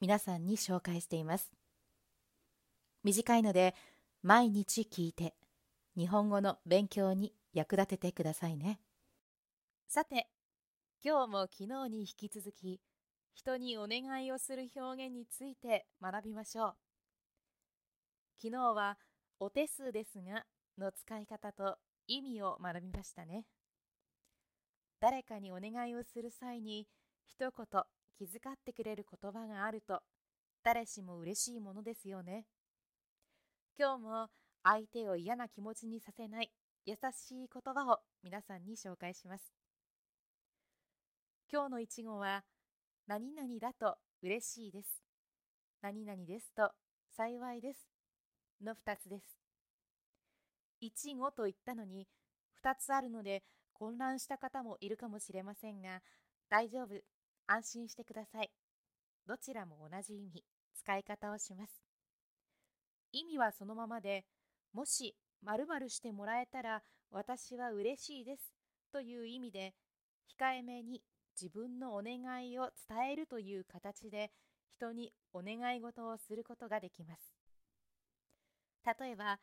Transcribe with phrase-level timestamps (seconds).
[0.00, 1.50] 皆さんに紹介しています。
[3.02, 3.74] 短いので
[4.22, 5.34] 毎日聞いて
[5.96, 8.78] 日本語の勉強に役立ててくださいね。
[9.88, 10.28] さて
[11.02, 12.80] 今日も昨日に引き続き
[13.34, 16.74] 人にお願いをする表現について学びましょう。
[18.40, 18.98] 昨日は
[19.40, 20.44] お手数ですが
[20.76, 23.44] の使い方と意味を学びましたね。
[25.00, 26.86] 誰かにお願いをする際に
[27.24, 27.82] 一言
[28.18, 30.00] 気遣ってくれる言葉があると
[30.64, 32.46] 誰しも嬉しいものですよね。
[33.78, 34.28] 今日も
[34.64, 36.50] 相手を嫌な気持ちにさせない
[36.84, 39.54] 優しい言葉を皆さんに紹介します。
[41.50, 42.42] 今日の一語は
[43.06, 45.00] 何々だと嬉しいです。
[45.80, 46.72] 何々ですと
[47.16, 47.86] 幸いです。
[48.64, 49.38] の2つです。
[50.80, 52.08] 一語と言ったのに
[52.64, 56.00] 2つあるので混乱した方もいるかもしれませんが
[56.50, 57.17] 大丈夫。
[57.48, 58.50] 安心してください。
[59.26, 61.82] どちらも同じ意味使い方をします。
[63.12, 64.24] 意味はそのままで
[64.72, 68.52] もし〇〇してもらえたら私は嬉しいです
[68.92, 69.74] という意味で
[70.38, 71.02] 控えめに
[71.40, 74.30] 自分のお願いを伝えるという形で
[74.76, 77.34] 人にお願い事をすることができます。
[79.00, 79.38] 例えば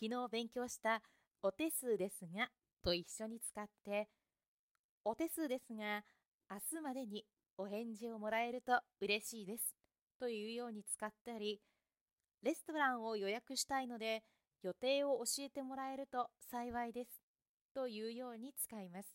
[0.00, 1.02] 昨日勉強した
[1.42, 2.48] お手数ですが
[2.82, 4.08] と一緒に使って
[5.04, 6.02] お手数ですが
[6.50, 7.24] 明日までに
[7.58, 9.74] お返事をもらえると嬉しいです。
[10.18, 11.60] というように使ったり
[12.42, 14.22] レストランを予約したいので
[14.62, 17.22] 予定を教えてもらえると幸いです。
[17.74, 19.08] というように使います。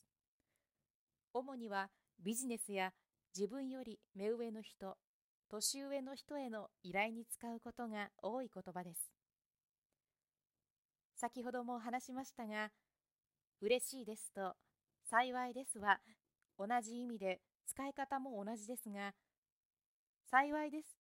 [1.34, 1.90] 主には
[2.24, 2.92] ビジネスや
[3.36, 4.98] 自分より目上の人
[5.50, 9.12] 年上の人への依頼に使うことが多い言葉です。
[11.16, 12.72] 先ほども話しましたが、
[13.62, 14.54] 嬉しいですと
[15.10, 16.00] 幸いですは
[16.58, 19.14] 同じ意味で使い方も同じですが、
[20.30, 20.98] 幸いです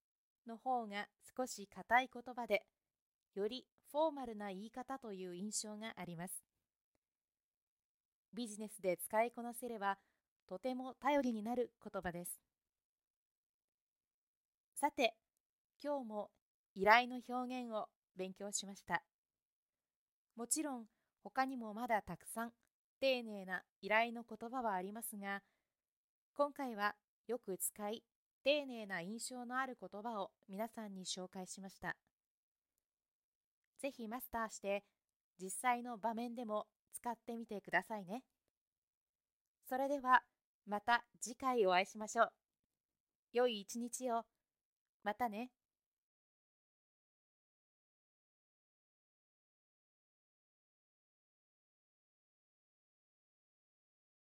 [0.48, 2.64] の方が少し硬い言葉で、
[3.34, 6.44] よりフォーマルな言い方という印象があります。
[8.34, 9.98] ビジネスで使いこなせれば
[10.48, 12.40] とても頼りになる言葉です。
[14.76, 15.16] さて、
[15.82, 16.30] 今日も
[16.76, 17.88] 依頼の表現を
[18.18, 19.03] 勉強しました。
[20.36, 20.86] もちろん
[21.24, 22.52] 他にもまだたくさん
[23.00, 25.42] 丁寧な依頼の言葉はありますが、
[26.38, 26.96] 今回は
[27.28, 28.03] よく使い
[28.44, 31.96] 丁寧な印象のある言葉を皆さんに紹介しました。
[33.81, 34.84] ぜひマスターして
[35.41, 38.23] 実際の場面でも使ってみてくださいね。
[39.69, 40.23] それでは
[40.68, 42.29] また次回お会いしましょう。
[43.31, 44.23] 良い一日を。
[45.06, 45.52] またね。